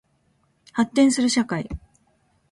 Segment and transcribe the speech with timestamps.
[0.73, 1.69] 発展する社会